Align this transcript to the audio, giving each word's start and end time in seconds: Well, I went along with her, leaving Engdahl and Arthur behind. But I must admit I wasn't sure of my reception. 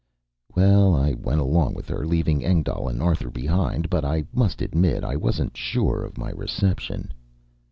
Well, 0.55 0.95
I 0.95 1.13
went 1.13 1.41
along 1.41 1.75
with 1.75 1.87
her, 1.89 2.07
leaving 2.07 2.43
Engdahl 2.43 2.87
and 2.89 3.03
Arthur 3.03 3.29
behind. 3.29 3.87
But 3.91 4.03
I 4.03 4.25
must 4.33 4.59
admit 4.63 5.03
I 5.03 5.15
wasn't 5.15 5.55
sure 5.55 6.03
of 6.03 6.17
my 6.17 6.31
reception. 6.31 7.13